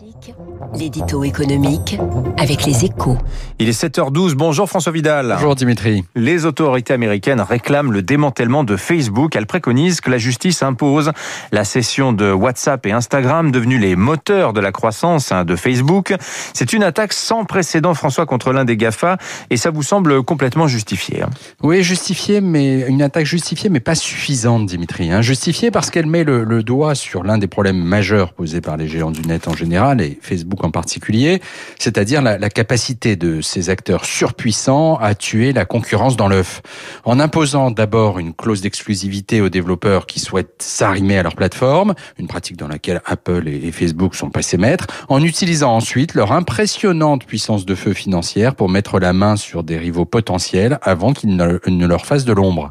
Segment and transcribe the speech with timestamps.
[0.00, 0.34] Classique,
[0.78, 1.98] l'édito économique
[2.38, 3.18] avec les échos.
[3.58, 4.34] Il est 7h12.
[4.34, 5.32] Bonjour François Vidal.
[5.34, 6.04] Bonjour Dimitri.
[6.14, 9.36] Les autorités américaines réclament le démantèlement de Facebook.
[9.36, 11.12] Elles préconisent que la justice impose
[11.52, 16.14] la cession de WhatsApp et Instagram, devenus les moteurs de la croissance hein, de Facebook.
[16.54, 19.18] C'est une attaque sans précédent, François, contre l'un des GAFA,
[19.50, 21.22] et ça vous semble complètement justifié.
[21.22, 21.30] hein
[21.62, 25.10] Oui, justifié, mais une attaque justifiée, mais pas suffisante, Dimitri.
[25.10, 25.20] Hein.
[25.20, 28.88] Justifiée parce qu'elle met le, le doigt sur l'un des problèmes majeurs posés par les
[28.88, 31.40] géants du net en général et Facebook en particulier,
[31.78, 36.62] c'est-à-dire la, capacité de ces acteurs surpuissants à tuer la concurrence dans l'œuf.
[37.04, 42.26] En imposant d'abord une clause d'exclusivité aux développeurs qui souhaitent s'arrimer à leur plateforme, une
[42.26, 47.64] pratique dans laquelle Apple et Facebook sont passés maîtres, en utilisant ensuite leur impressionnante puissance
[47.64, 51.86] de feu financière pour mettre la main sur des rivaux potentiels avant qu'ils ne, ne
[51.86, 52.70] leur fassent de l'ombre.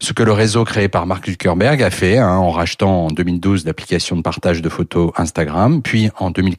[0.00, 3.64] Ce que le réseau créé par Mark Zuckerberg a fait hein, en rachetant en 2012
[3.64, 6.53] l'application de partage de photos Instagram, puis en 2014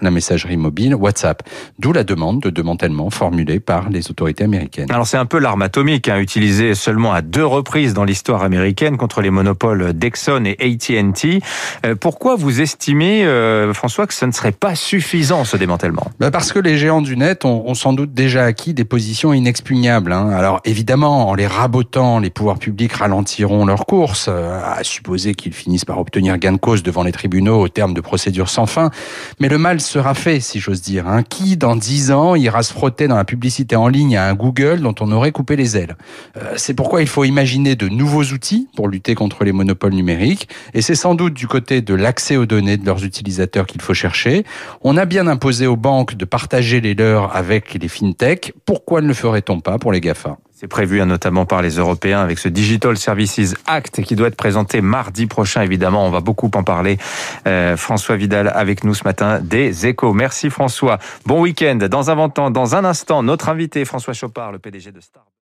[0.00, 1.42] la messagerie mobile WhatsApp.
[1.78, 4.90] D'où la demande de démantèlement formulée par les autorités américaines.
[4.90, 8.96] Alors c'est un peu l'arme atomique, hein, utilisée seulement à deux reprises dans l'histoire américaine
[8.96, 11.40] contre les monopoles Dexon et AT&T.
[11.86, 16.10] Euh, pourquoi vous estimez, euh, François, que ce ne serait pas suffisant ce démantèlement?
[16.18, 19.32] Bah Parce que les géants du net ont, ont, sans doute déjà acquis des positions
[19.32, 20.12] inexpugnables.
[20.12, 20.30] Hein.
[20.30, 25.52] Alors évidemment, en les rabotant, les pouvoirs publics ralentiront leur course, euh, à supposer qu'ils
[25.52, 28.90] finissent par obtenir gain de cause devant les tribunaux au terme de procédures sans fin.
[29.38, 31.08] Mais le mal sera fait, si j'ose dire.
[31.08, 31.22] Hein.
[31.22, 34.80] Qui, dans dix ans, ira se frotter dans la publicité en ligne à un Google
[34.80, 35.96] dont on aurait coupé les ailes?
[36.36, 40.48] Euh, C'est pourquoi il faut imaginer de nouveaux outils pour lutter contre les monopoles numériques.
[40.74, 43.94] Et c'est sans doute du côté de l'accès aux données de leurs utilisateurs qu'il faut
[43.94, 44.44] chercher.
[44.82, 48.52] On a bien imposé aux banques de partager les leurs avec les fintechs.
[48.66, 50.36] Pourquoi ne le ferait-on pas pour les GAFA?
[50.60, 54.36] C'est prévu hein, notamment par les Européens avec ce Digital Services Act qui doit être
[54.36, 55.62] présenté mardi prochain.
[55.62, 56.98] Évidemment, on va beaucoup en parler.
[57.46, 60.12] Euh, François Vidal avec nous ce matin des Échos.
[60.12, 60.98] Merci François.
[61.24, 61.76] Bon week-end.
[61.76, 65.30] Dans un, dans un instant, notre invité François Chopard, le PDG de Star.